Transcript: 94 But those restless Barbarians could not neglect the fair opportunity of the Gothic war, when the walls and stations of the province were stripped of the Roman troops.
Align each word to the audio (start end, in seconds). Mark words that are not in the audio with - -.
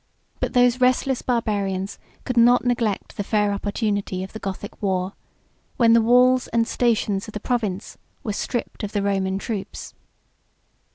94 0.37 0.39
But 0.41 0.53
those 0.53 0.81
restless 0.81 1.21
Barbarians 1.21 1.99
could 2.25 2.35
not 2.35 2.65
neglect 2.65 3.17
the 3.17 3.23
fair 3.23 3.51
opportunity 3.53 4.23
of 4.23 4.33
the 4.33 4.39
Gothic 4.39 4.81
war, 4.81 5.13
when 5.77 5.93
the 5.93 6.01
walls 6.01 6.47
and 6.47 6.67
stations 6.67 7.27
of 7.27 7.33
the 7.35 7.39
province 7.39 7.99
were 8.23 8.33
stripped 8.33 8.81
of 8.83 8.93
the 8.93 9.03
Roman 9.03 9.37
troops. 9.37 9.93